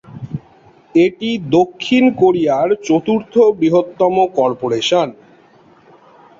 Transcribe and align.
এটি 0.95 1.29
দক্ষিণ 1.57 2.03
কোরিয়ার 2.21 2.69
চতুর্থ 2.87 3.33
বৃহত্তম 3.59 4.15
কর্পোরেশন। 4.37 5.07